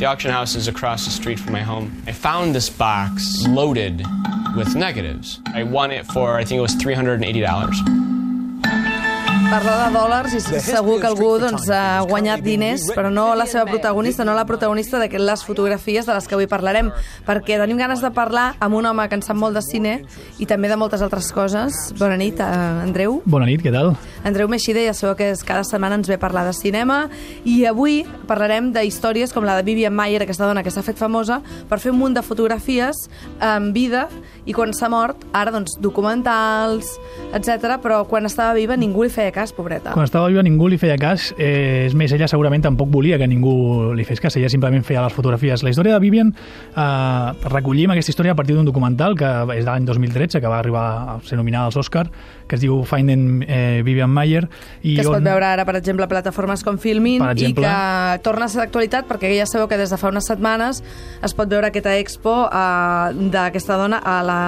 [0.00, 2.02] The auction house is across the street from my home.
[2.06, 4.02] I found this box loaded
[4.56, 5.42] with negatives.
[5.48, 8.09] I won it for, I think it was $380.
[9.50, 13.64] Parla de dòlars i segur que algú doncs, ha guanyat diners, però no la seva
[13.66, 16.92] protagonista, no la protagonista de les fotografies de les que avui parlarem,
[17.26, 19.96] perquè tenim ganes de parlar amb un home que en sap molt de cine
[20.38, 21.74] i també de moltes altres coses.
[21.98, 22.44] Bona nit, eh,
[22.84, 23.22] Andreu.
[23.26, 23.96] Bona nit, què tal?
[24.22, 27.08] Andreu Meixida, ja sabeu que cada setmana ens ve a parlar de cinema
[27.44, 30.96] i avui parlarem de històries com la de Vivian Mayer, aquesta dona que s'ha fet
[30.96, 33.08] famosa per fer un munt de fotografies
[33.40, 34.06] en vida
[34.46, 37.00] i quan s'ha mort, ara doncs documentals,
[37.34, 37.80] etc.
[37.82, 39.94] però quan estava viva ningú li feia cas, pobreta.
[39.96, 43.26] Quan estava viva ningú li feia cas, eh, és més, ella segurament tampoc volia que
[43.26, 45.64] ningú li fes cas, ella simplement feia les fotografies.
[45.64, 46.34] La història de Vivian,
[46.76, 50.58] eh, recollim aquesta història a partir d'un documental que és de l'any 2013, que va
[50.58, 50.84] arribar
[51.16, 52.10] a ser nominada als Oscar,
[52.46, 54.48] que es diu Finding eh, Vivian Mayer.
[54.82, 55.16] I que es on...
[55.16, 57.74] pot veure ara, per exemple, a plataformes com Filmin i que
[58.26, 60.82] torna a ser d'actualitat perquè ja sabeu que des de fa unes setmanes
[61.22, 64.40] es pot veure aquesta expo eh, d'aquesta dona a la,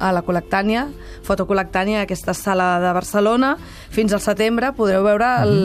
[0.00, 0.88] a la Colectània,
[1.26, 3.54] Fotocolectània, aquesta sala de Barcelona.
[3.92, 5.58] Fins al setembre podreu veure el,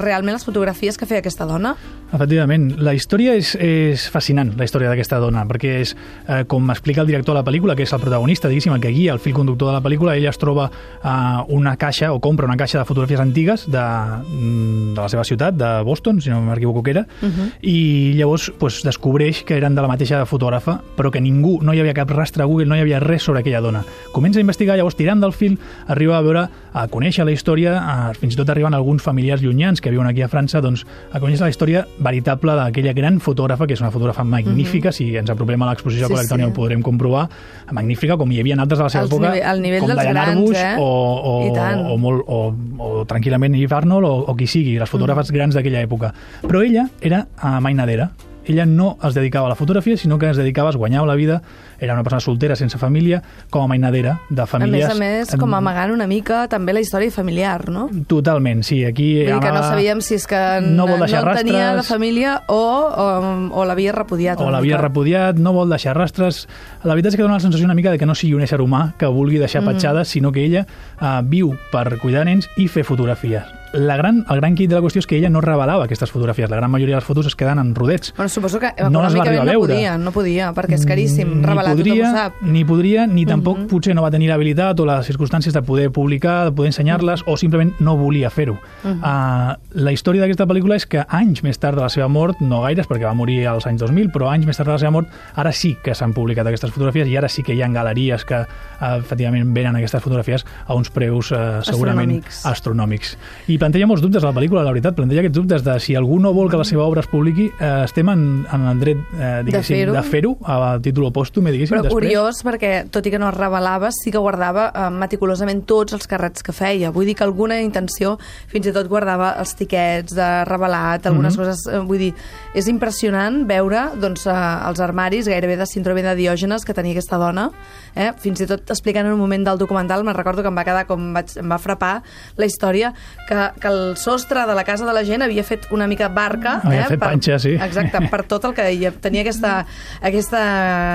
[0.00, 1.74] realment les fotografies que feia aquesta dona.
[2.14, 5.94] Efectivament, la història és, és fascinant, la història d'aquesta dona, perquè és,
[6.28, 8.92] eh, com explica el director de la pel·lícula, que és el protagonista, diguéssim, el que
[8.94, 11.10] guia el fil conductor de la pel·lícula, ella es troba eh,
[11.48, 15.58] una caixa, o compra una caixa de fotografies antigues de, mm, de la seva ciutat,
[15.58, 17.26] de Boston, si no m'equivoco que era, uh.
[17.26, 17.50] -huh.
[17.62, 21.80] i llavors pues, descobreix que eren de la mateixa fotògrafa, però que ningú, no hi
[21.80, 23.84] havia cap rastre a Google, no hi havia res sobre aquella dona.
[24.12, 28.14] Comença a investigar, llavors tirant del fil, arriba a veure, a conèixer la història, a,
[28.14, 31.42] fins i tot arriben alguns familiars llunyans que viuen aquí a França, doncs, a conèixer
[31.42, 34.96] la història veritable d'aquella gran fotògrafa, que és una fotògrafa magnífica, mm -hmm.
[34.96, 36.50] si ens apropem a l'exposició sí, Colectònia sí.
[36.50, 37.28] ho podrem comprovar,
[37.72, 40.56] magnífica, com hi havia altres de la seva Els època, nivell, nivell com Diane Arbus,
[40.56, 40.76] eh?
[40.78, 45.30] o, o, o, molt, o, o tranquil·lament Eve Arnold, o, o qui sigui, les fotògrafes
[45.30, 45.34] mm.
[45.34, 46.12] grans d'aquella època.
[46.42, 48.10] Però ella era a mainadera,
[48.46, 51.42] ella no es dedicava a la fotografia, sinó que es dedicava, es guanyava la vida,
[51.78, 54.84] era una persona soltera, sense família, com a mainadera de famílies...
[54.84, 57.88] A més a més, com amagant una mica també la història familiar, no?
[58.10, 58.82] Totalment, sí.
[58.84, 61.86] Aquí Vull dir que no sabíem si és que no, vol deixar no tenia la
[61.86, 63.08] família o, o,
[63.54, 64.40] o l'havia repudiat.
[64.40, 66.44] O l'havia repudiat, no vol deixar rastres.
[66.84, 68.60] La veritat és que dona la sensació una mica de que no sigui un ésser
[68.64, 69.74] humà que vulgui deixar mm.
[69.74, 70.66] petjades, sinó que ella
[71.00, 74.82] uh, viu per cuidar nens i fer fotografies la gran, el gran quid de la
[74.84, 76.48] qüestió és que ella no revelava aquestes fotografies.
[76.50, 78.14] La gran majoria de les fotos es queden en rodets.
[78.16, 79.74] Bueno, suposo que no les va arribar a veure.
[79.74, 82.42] No podia, no podia, perquè és caríssim ni revelar, podria, tothom ho sap.
[82.54, 83.66] Ni podria, ni tampoc uh mhm.
[83.66, 83.70] -huh.
[83.70, 87.26] potser no va tenir l'habilitat o les circumstàncies de poder publicar, de poder ensenyar-les, uh
[87.26, 87.32] -huh.
[87.32, 88.54] o simplement no volia fer-ho.
[88.54, 88.98] Uh -huh.
[88.98, 92.62] uh, la història d'aquesta pel·lícula és que anys més tard de la seva mort, no
[92.62, 95.08] gaires, perquè va morir als anys 2000, però anys més tard de la seva mort,
[95.34, 98.36] ara sí que s'han publicat aquestes fotografies i ara sí que hi ha galeries que
[98.36, 102.46] uh, efectivament venen aquestes fotografies a uns preus uh, segurament astronòmics.
[102.46, 103.18] astronòmics.
[103.48, 106.18] I planteja molts dubtes a la pel·lícula la veritat, planteja aquests dubtes de si algú
[106.20, 109.30] no vol que la seva obra es publiqui, eh, estem en, en el dret, eh,
[109.46, 111.96] diguéssim, de fer-ho fer a títol pòstum, diguéssim, Però després.
[111.96, 116.08] curiós, perquè tot i que no es revelava, sí que guardava eh, meticulosament tots els
[116.10, 116.92] carrets que feia.
[116.94, 118.18] Vull dir que alguna intenció
[118.52, 121.46] fins i tot guardava els tiquets de revelat, algunes mm -hmm.
[121.46, 121.66] coses...
[121.72, 122.12] Eh, vull dir,
[122.54, 127.16] és impressionant veure doncs, eh, els armaris gairebé de síndrome de Diògenes que tenia aquesta
[127.16, 127.50] dona.
[127.94, 128.12] Eh?
[128.18, 130.86] Fins i tot explicant en un moment del documental, me'n recordo que em va quedar
[130.86, 132.02] com vaig, em va frapar
[132.36, 132.92] la història
[133.28, 136.60] que, que el sostre de la casa de la gent havia fet una mica barca.
[136.64, 137.54] Havia eh, fet per, panxa, sí.
[137.54, 139.54] Exacte, per tot el que hi tenia aquesta,
[140.02, 140.42] aquesta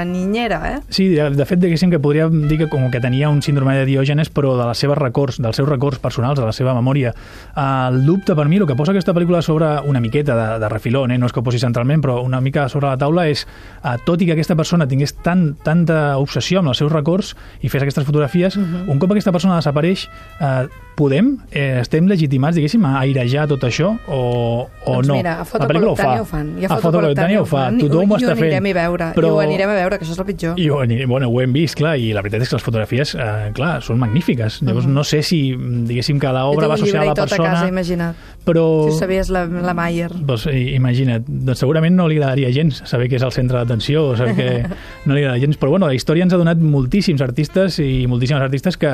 [0.09, 0.59] niñera.
[0.69, 0.77] Eh?
[0.93, 4.31] Sí, de fet, diguéssim que podríem dir que com que tenia un síndrome de Diògenes,
[4.33, 7.13] però de les seves records, dels seus records personals, de la seva memòria.
[7.59, 11.11] El dubte per mi, el que posa aquesta pel·lícula sobre una miqueta de, de refilón,
[11.11, 11.19] eh?
[11.19, 13.45] no és que ho posi centralment, però una mica sobre la taula és,
[13.83, 17.71] eh, tot i que aquesta persona tingués tan, tanta obsessió amb els seus records i
[17.71, 18.85] fes aquestes fotografies, uh -huh.
[18.91, 20.07] un cop aquesta persona desapareix,
[20.39, 20.67] eh,
[20.99, 24.19] podem, eh, estem legitimats, diguéssim, a airejar tot això o,
[24.67, 25.15] o doncs no?
[25.15, 26.49] mira, a Fotocolectània ho, ho fan.
[26.59, 28.49] I a Fotocolectània ho fa, tothom ho està fent.
[28.51, 29.29] I ho anirem a veure, però...
[29.29, 30.59] i ho anirem a veure, que això és el pitjor.
[30.59, 33.49] I ho, bueno, ho hem vist, clar, i la veritat és que les fotografies, eh,
[33.55, 34.59] clar, són magnífiques.
[34.65, 34.97] Llavors, uh -huh.
[34.99, 37.49] no sé si, diguéssim, que l'obra va associar a la persona...
[37.49, 38.16] a casa, imagina't.
[38.45, 38.66] Però...
[38.89, 40.11] Si ho sabies la, la Mayer.
[40.11, 44.17] Doncs, imagina't, doncs segurament no li agradaria gens saber que és el centre d'atenció, o
[44.17, 44.49] saber que
[45.05, 48.41] no li agradaria gens, però bueno, la història ens ha donat moltíssims artistes i moltíssimes
[48.41, 48.90] artistes que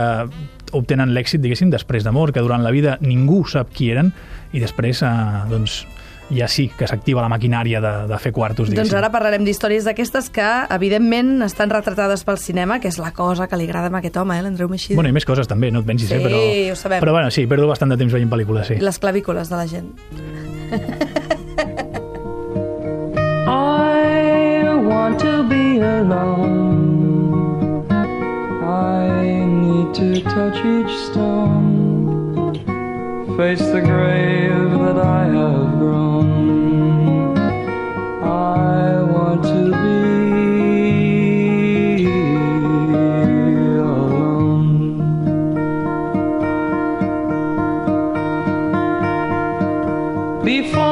[0.75, 4.11] obtenen l'èxit, diguéssim, després de mort, que durant la vida ningú sap qui eren
[4.55, 5.09] i després, eh,
[5.49, 5.85] doncs,
[6.33, 8.89] ja sí que s'activa la maquinària de, de fer quartos, diguéssim.
[8.89, 13.47] Doncs ara parlarem d'històries d'aquestes que, evidentment, estan retratades pel cinema, que és la cosa
[13.47, 14.97] que li agrada a aquest home, eh, l'Andreu Meixida.
[14.97, 16.41] Bueno, i més coses també, no et pensis, sí, eh, però...
[16.41, 16.99] Sí, ho sabem.
[17.03, 18.79] Però bueno, sí, perdo bastant de temps veient pel·lícules, sí.
[18.81, 19.93] Les clavícules de la gent.
[23.45, 26.75] I want to be alone
[29.95, 31.64] to touch each stone,
[33.37, 37.37] face the grave that I have grown.
[38.23, 40.05] I want to be
[43.75, 44.69] alone.
[50.45, 50.84] Before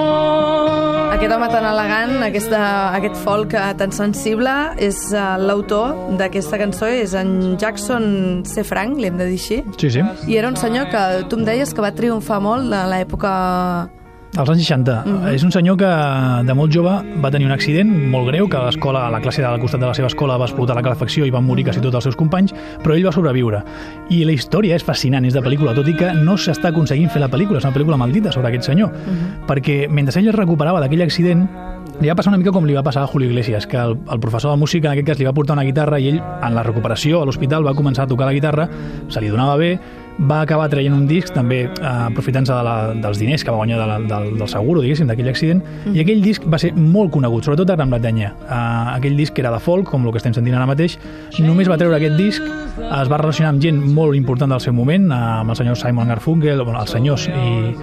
[1.23, 2.61] Aquest home tan elegant, aquesta,
[2.97, 8.65] aquest folk eh, tan sensible, és uh, l'autor d'aquesta cançó, és en Jackson C.
[8.67, 9.61] Frank, li hem de dir així.
[9.79, 10.03] Sí, sí.
[10.27, 13.31] I era un senyor que tu em deies que va triomfar molt a l'època...
[14.35, 15.03] Als anys 60.
[15.05, 15.33] Mm -hmm.
[15.33, 15.91] És un senyor que
[16.45, 16.89] de molt jove
[17.21, 19.87] va tenir un accident molt greu, que a l'escola, a la classe del costat de
[19.87, 22.53] la seva escola va explotar la calefacció i van morir quasi tots els seus companys,
[22.83, 23.63] però ell va sobreviure.
[24.09, 27.21] I la història és fascinant, és de pel·lícula, tot i que no s'està aconseguint fer
[27.21, 29.45] la pel·lícula, és una pel·lícula maldita sobre aquest senyor, mm -hmm.
[29.47, 31.47] perquè mentre ell es recuperava d'aquell accident,
[32.01, 34.19] li va passar una mica com li va passar a Julio Iglesias, que el, el
[34.19, 36.63] professor de música en aquest cas li va portar una guitarra i ell, en la
[36.63, 38.67] recuperació a l'hospital, va començar a tocar la guitarra,
[39.09, 39.79] se li donava bé,
[40.19, 43.79] va acabar traient un disc també eh, aprofitant-se de la, dels diners que va guanyar
[43.79, 45.95] de la, del, del seguro, diguéssim, d'aquell accident, mm.
[45.95, 48.33] i aquell disc va ser molt conegut, sobretot a Gran Bretanya.
[48.43, 50.97] Uh, aquell disc era de folk, com el que estem sentint ara mateix,
[51.41, 52.43] només va treure aquest disc,
[52.83, 56.13] es va relacionar amb gent molt important del seu moment, uh, amb el senyor Simon
[56.13, 57.73] Garfunkel, bueno, els senyors i,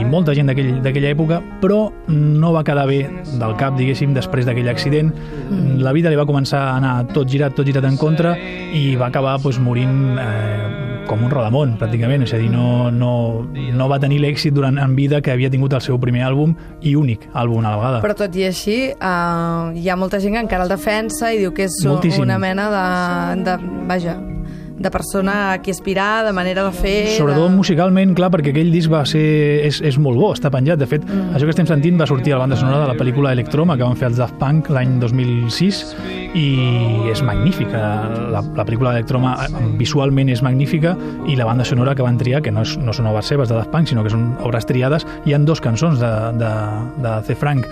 [0.00, 3.04] i molta gent d'aquell- d'aquella època, però no va quedar bé
[3.38, 5.12] del cap, diguéssim, després d'aquell accident.
[5.50, 5.78] Mm.
[5.86, 8.34] La vida li va començar a anar tot girat, tot girat en contra,
[8.74, 12.26] i va acabar doncs, morint eh, com un rodamont, pràcticament.
[12.26, 15.76] És a dir, no, no, no va tenir l'èxit durant en vida que havia tingut
[15.76, 18.04] el seu primer àlbum i únic àlbum a la vegada.
[18.04, 21.54] Però tot i així, uh, hi ha molta gent que encara el defensa i diu
[21.56, 22.26] que és Moltíssim.
[22.26, 23.58] una mena de, de...
[23.86, 24.16] Vaja,
[24.86, 26.96] de persona a qui aspirar, de manera de fer...
[27.16, 27.56] Sobretot de...
[27.56, 29.24] musicalment, clar, perquè aquell disc va ser,
[29.66, 30.80] és, és molt bo, està penjat.
[30.80, 31.34] De fet, mm.
[31.36, 33.86] això que estem sentint va sortir a la banda sonora de la pel·lícula Electroma, que
[33.86, 35.82] van fer els Daft Punk l'any 2006,
[36.38, 36.46] i
[37.12, 37.82] és magnífica.
[38.32, 40.96] La, la pel·lícula Electroma eh, visualment és magnífica,
[41.26, 43.58] i la banda sonora que van triar, que no, és, no són obres seves de
[43.58, 46.52] Daft Punk, sinó que són obres triades, hi han dos cançons de, de,
[47.02, 47.38] de C.
[47.38, 47.66] Frank.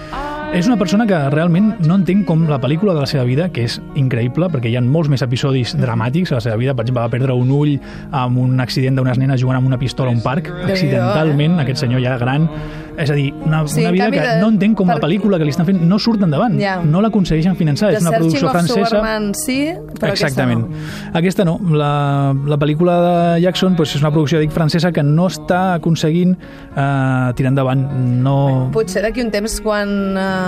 [0.55, 3.65] És una persona que realment no entenc com la pel·lícula de la seva vida, que
[3.67, 6.77] és increïble, perquè hi ha molts més episodis dramàtics a la seva vida.
[6.79, 7.75] Per exemple, va perdre un ull
[8.15, 12.05] amb un accident d'unes nenes jugant amb una pistola a un parc, accidentalment, aquest senyor
[12.07, 12.47] ja gran.
[12.95, 15.45] És a dir, una, Sí, una vida que de- no entenc com la pel·lícula que
[15.45, 16.77] li estan fent no surt endavant, Ja.
[16.85, 17.91] no l'aconsegueixen finançar.
[17.91, 18.85] The és una producció francesa...
[18.87, 20.65] Superman, sí, però Exactament.
[21.11, 21.59] aquesta Aquesta no.
[21.75, 22.95] La, la pel·lícula
[23.35, 27.83] de Jackson pues, és una producció, dic, francesa que no està aconseguint eh, tirar endavant.
[28.23, 28.35] No...
[28.49, 28.71] no.
[28.71, 30.44] Potser d'aquí un temps, quan, uh,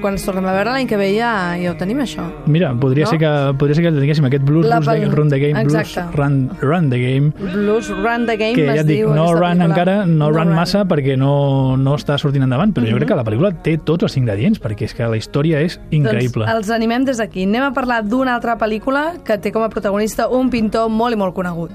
[0.00, 2.24] quan ens tornem a veure l'any que ve ja, ja ho tenim, això.
[2.46, 3.10] Mira, podria, No?
[3.10, 6.00] ser que, podria ser que tinguéssim aquest Blues La the, pel- run the Game, Exacte.
[6.02, 9.58] Blues run, run the Game, Blues Run the Game, que ja et dic, no run
[9.58, 9.64] pel·lícula.
[9.64, 10.54] encara, no, run, run.
[10.56, 12.98] massa perquè no, no està sortint endavant, però jo Mhm.
[12.98, 16.46] crec que la pel·lícula té tots els ingredients, perquè és que la història és increïble.
[16.46, 17.44] Doncs els animem des d'aquí.
[17.44, 21.16] Anem a parlar d'una altra pel·lícula que té com a protagonista un pintor molt i
[21.16, 21.70] molt conegut.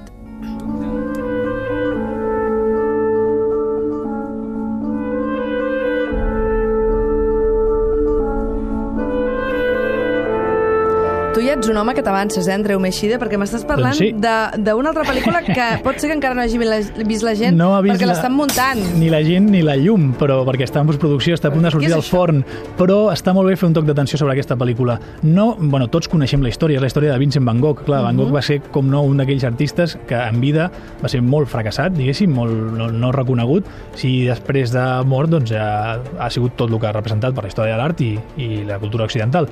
[11.36, 14.06] Tu ja ets un home que t'avances, eh, Andreu Meixida, perquè m'estàs parlant Doncs sí.
[14.16, 17.34] de- d'una altra pel·lícula que pot ser que encara no hagi vist la, vist la
[17.36, 18.80] gent, no ha vist perquè la- l'estan muntant.
[18.96, 21.72] Ni la gent ni la llum, però perquè està en postproducció, està a punt de
[21.74, 22.40] sortir del forn,
[22.78, 24.96] però està molt bé fer un toc d'atenció sobre aquesta pel·lícula.
[25.28, 27.84] No, bueno, tots coneixem la història, és la història de Vincent Van Gogh.
[27.84, 28.22] Clar, Van Mhm.
[28.22, 30.70] Gogh va ser, com no, un d'aquells artistes que en vida
[31.04, 33.66] va ser molt fracassat, diguéssim, molt no, no reconegut.
[33.94, 37.48] Si després de mort, doncs, ha, ha sigut tot el que ha representat per la
[37.52, 39.46] història de l'art i, i la cultura occidental.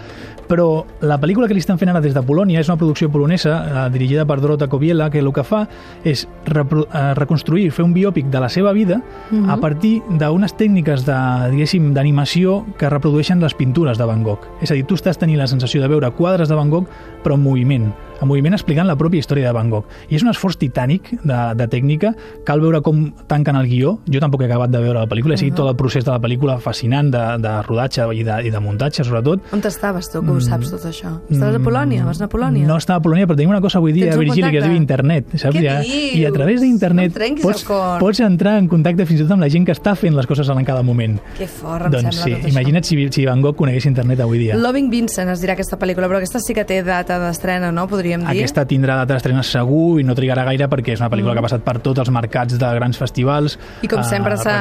[0.48, 3.54] Però la pel·lícula que li estan fent ara des de Polònia és una producció polonesa
[3.86, 5.66] eh, dirigida per Dorota Kobiela, que el que fa
[6.04, 9.00] és eh, reconstruir, fer un biòpic de la seva vida
[9.30, 9.50] Mhm.
[9.50, 11.16] a partir d'unes tècniques de,
[11.50, 14.40] diguéssim, d'animació que reprodueixen les pintures de Van Gogh.
[14.60, 16.86] És a dir, tu estàs tenint la sensació de veure quadres de Van Gogh,
[17.24, 19.86] però en moviment, en moviment explicant la pròpia història de Van Gogh.
[20.08, 22.14] I és un esforç titànic de, de tècnica,
[22.46, 23.98] cal veure com tanquen el guió.
[24.10, 25.54] Jo tampoc he acabat de veure la pel·lícula, uh -huh.
[25.54, 29.04] tot el procés de la pel·lícula fascinant de, de rodatge i de, i de muntatge,
[29.04, 29.40] sobretot.
[29.52, 31.20] On estaves tu, que ho saps tot això?
[31.30, 32.04] Estaves a Polònia?
[32.04, 32.64] Vas anar a Polònia?
[32.64, 32.68] Mm.
[32.68, 34.76] No estava a Polònia, però tenim una cosa avui dia, Tens Virgili, que es diu
[34.76, 35.56] internet, saps?
[35.56, 35.80] Què Ja?
[35.80, 36.14] dius?
[36.14, 37.64] I a través No d'internet trenquis pots,
[38.00, 40.48] pots entrar en contacte fins i tot amb la gent que està fent les coses
[40.48, 41.18] en cada moment.
[41.38, 44.38] Que fort, em doncs sembla sí, tot imagina't si, si Van Gogh conegués internet avui
[44.38, 44.56] dia.
[44.56, 47.86] Loving Vincent es dirà aquesta pel·lícula, però aquesta sí que té data d'estrena, no?
[48.04, 48.36] Podríem dir.
[48.36, 51.46] Aquesta tindrà data d'estrena segur i no trigarà gaire perquè és una pel·lícula que ha
[51.46, 54.56] passat per tots els mercats de grans festivals I com sempre eh, s'ha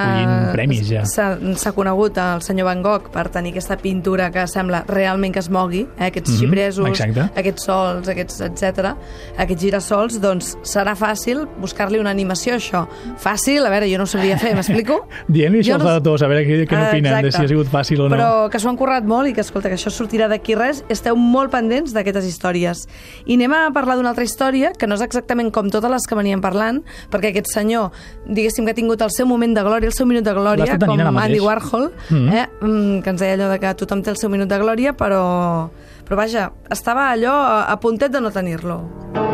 [0.88, 1.02] ja.
[1.06, 1.26] s'ha
[1.60, 5.50] s'ha conegut el senyor Van Gogh per tenir aquesta pintura que sembla realment que es
[5.52, 6.08] mogui, eh?
[6.08, 7.26] aquests Mhm, xipresos, exacte.
[7.40, 8.94] aquests sols, aquests etc,
[9.38, 12.86] aquests girassols, doncs serà fàcil buscar-li una animació a això.
[13.20, 15.02] Fàcil, a veure, jo no ho sabria fer, m'explico?
[15.28, 17.68] Dient-li això als no- editors, a veure què, què Ah, n'opinen, de si ha sigut
[17.68, 18.16] fàcil o no.
[18.16, 20.84] Però que s'ho han currat molt i que, escolta, que això sortirà d'aquí res.
[20.90, 22.88] Esteu molt pendents d'aquestes històries.
[23.26, 26.16] I anem a parlar d'una altra història, que no és exactament com totes les que
[26.16, 27.92] veníem parlant, perquè aquest senyor,
[28.28, 30.98] diguéssim que ha tingut el seu moment de glòria, el seu minut de glòria, com.
[31.24, 32.30] Andy Warhol, Mhm.
[32.34, 32.48] eh?
[32.62, 35.70] mm, que ens deia allò de que tothom té el seu minut de glòria, però,
[36.06, 39.33] però vaja, estava allò a, a puntet de no tenir-lo.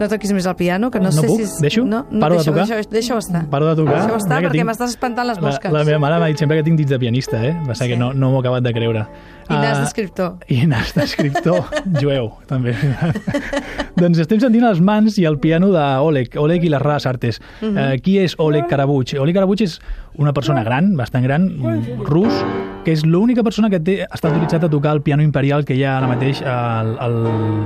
[0.00, 1.36] No toquis més el piano, que no, No sé puc?
[1.36, 1.42] si...
[1.44, 1.84] és- Deixo?
[1.84, 2.66] No, no, Paro de tocar?
[2.66, 3.44] Deixa, deixa-ho estar.
[3.50, 3.98] Paro de tocar.
[4.00, 5.72] Deixa-ho estar Mira que perquè tinc- m'estàs espantant les La, mosques.
[5.72, 7.54] la meva mare m'ha dit sempre que tinc dits de pianista, eh?
[7.68, 7.92] Va ser Sí.
[7.92, 9.06] que no, no m'ho acabat de creure.
[9.50, 10.36] I nas Ah, d'escriptor.
[10.48, 11.64] I nas d'escriptor
[12.00, 12.72] jueu, també.
[14.00, 17.40] doncs estem sentint les mans i el piano d'Oleg, Oleg i les rares artes.
[17.60, 17.76] Mhm.
[17.78, 19.14] eh, qui és Oleg Karabuch?
[19.20, 19.80] Oleg Karabuch és
[20.20, 22.32] una persona gran, bastant gran, mm, rus,
[22.84, 25.84] que és l'única persona que té, està autoritzat a tocar el piano imperial que hi
[25.84, 27.16] ha ara mateix al, al,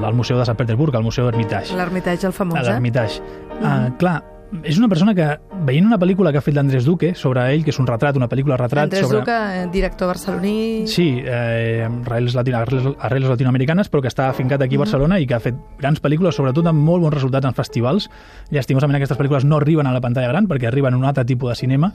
[0.06, 1.74] al Museu de Sant Petersburg, al Museu Hermitage.
[1.76, 2.70] L'Ermitatge, el famós, eh?
[2.70, 3.20] l'Hermitage.
[3.62, 4.22] Ah, clar,
[4.62, 5.26] és una persona que,
[5.64, 8.28] veient una pel·lícula que ha fet l'Andrés Duque sobre ell, que és un retrat, una
[8.30, 9.22] pel·lícula retrat Andrés sobre...
[9.22, 10.86] Duca, eh, director barceloní...
[10.90, 15.26] Sí, eh, arrels, latino, arrels, arrels latinoamericanes, però que està afincat aquí a Barcelona i
[15.26, 18.08] que ha fet grans pel·lícules, sobretot amb molt bons resultats en festivals.
[18.54, 21.54] Llastimosament aquestes pel·lícules no arriben a la pantalla gran perquè arriben a un altre tipus
[21.54, 21.90] de cinema,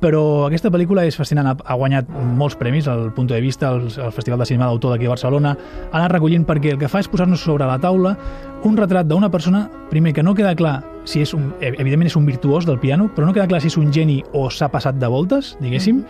[0.00, 3.88] però aquesta pel·lícula és fascinant, ha, ha guanyat molts premis al punt de vista, al,
[3.88, 5.56] al Festival de Cinema d'Autor d'aquí a Barcelona,
[5.90, 8.16] ha anat recollint perquè el que fa és posar-nos sobre la taula
[8.64, 12.26] un retrat d'una persona, primer, que no queda clar si és un, evidentment és un
[12.26, 15.10] virtuós del piano, però no queda clar si és un geni o s'ha passat de
[15.10, 16.02] voltes, diguéssim,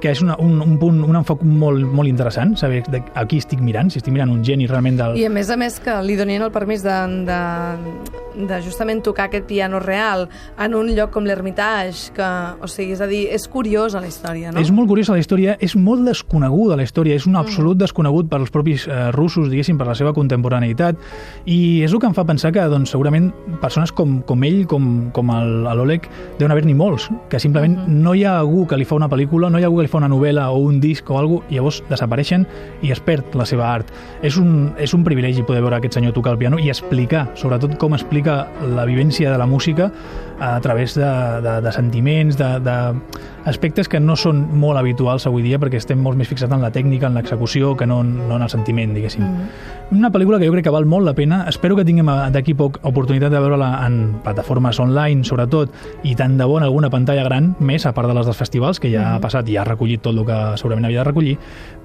[0.00, 3.38] que és una, un, un punt, un enfoc molt, molt interessant, saber de, a qui
[3.42, 5.18] estic mirant, si estic mirant un geni realment del...
[5.20, 6.96] I a més a més que li donien el permís de,
[7.28, 7.40] de,
[8.48, 10.26] de justament tocar aquest piano real
[10.58, 12.30] en un lloc com l'Hermitage, que,
[12.60, 14.62] o sigui, és a dir, és curiosa la història, no?
[14.62, 18.40] És molt curiosa la història, és molt desconeguda la història, és un absolut desconegut per
[18.40, 20.98] als propis eh, russos, diguéssim, per la seva contemporaneïtat,
[21.44, 23.30] i és el que em fa pensar que, doncs, segurament,
[23.60, 28.38] persones com, com ell, com, com l'Oleg, deuen haver-n'hi molts, que simplement no hi ha
[28.40, 30.48] algú que li fa una pel·lícula, no hi ha algú que li fa una novel·la
[30.50, 32.46] o un disc o alguna cosa, i llavors desapareixen
[32.86, 33.92] i es perd la seva art.
[34.26, 37.76] És un, és un privilegi poder veure aquest senyor tocar el piano i explicar, sobretot
[37.80, 38.42] com explica
[38.74, 39.90] la vivència de la música
[40.40, 42.76] a través de, de, de sentiments, de, de
[43.44, 46.72] aspectes que no són molt habituals avui dia perquè estem molt més fixats en la
[46.72, 49.26] tècnica, en l'execució, que no, no en el sentiment, diguéssim.
[49.92, 51.42] Una pel·lícula que jo crec que val molt la pena.
[51.50, 55.76] Espero que tinguem eh, d'aquí poc oportunitat de veure-la en plataformes online, sobretot,
[56.08, 58.80] i tant de bo en alguna pantalla gran, més a part de les dels festivals,
[58.80, 61.36] que ja ha passat i ha recollit tot el que segurament havia de recollir,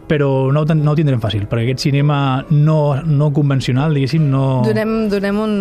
[0.08, 2.18] però no, no ho tindrem fàcil, perquè aquest cinema
[2.52, 4.46] no, no convencional, diguéssim, no...
[4.68, 5.56] Donem, donem un,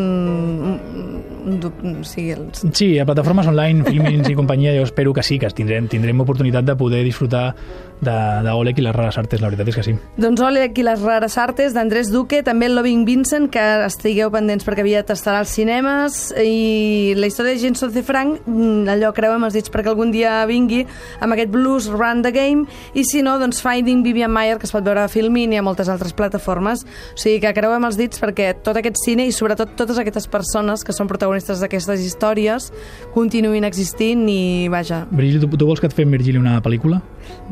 [1.45, 5.51] o sigui, els, Sí, a plataformes online, Filmins i companyia, jo espero que sí, que
[5.55, 7.55] tindrem, tindrem oportunitat de poder disfrutar
[8.03, 9.95] d'Oleg i les rares artes, la veritat és que sí.
[10.21, 14.67] Doncs Oleg i les rares artes d'Andrés Duque, també el Loving Vincent, que estigueu pendents
[14.67, 18.03] perquè aviat estarà als cinemes, i la història de Jenson C.
[18.07, 20.85] Frank, mm, allò creuem els dits perquè algun dia vingui
[21.21, 24.75] amb aquest Blues Run the Game, i si no, doncs Finding Vivian Mayer, que es
[24.75, 26.85] pot veure a Filmin i a moltes altres plataformes.
[27.15, 30.85] O sigui que creuem els dits perquè tot aquest cine i sobretot totes aquestes persones
[30.85, 32.71] que són protagonistes d'aquestes històries
[33.15, 37.03] continuïn existint i, vaja, Virgili, tu, tu vols que et fem, Virgili, una pel·lícula?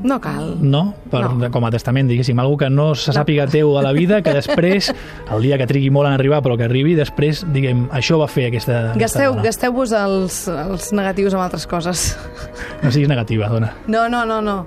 [0.02, 0.31] no cal.
[0.60, 0.94] No?
[1.10, 1.50] Per, No.
[1.52, 4.92] Com a testament, diguéssim, algo que no se sàpiga teu a la vida, que després,
[5.32, 8.48] el dia que trigui molt en arribar, però que arribi, després, diguem, això va fer
[8.50, 8.92] aquesta...
[8.98, 12.12] Gasteu, gasteu-vos els, els negatius amb altres coses.
[12.82, 13.72] No siguis negativa, dona.
[13.86, 14.58] No, no, no, no.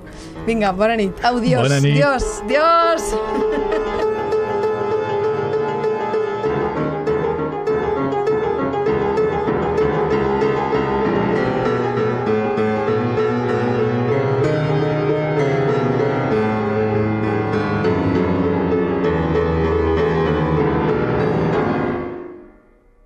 [0.46, 1.24] Vinga, bona nit.
[1.26, 1.96] Au, dios, Bona nit.
[1.98, 4.05] dios, dios.